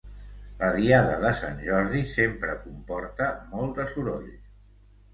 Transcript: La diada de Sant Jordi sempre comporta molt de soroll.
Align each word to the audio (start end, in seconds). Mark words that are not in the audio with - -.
La 0.61 0.69
diada 0.77 1.19
de 1.25 1.33
Sant 1.41 1.61
Jordi 1.67 2.03
sempre 2.15 2.57
comporta 2.65 3.31
molt 3.55 3.79
de 3.83 3.91
soroll. 3.97 4.29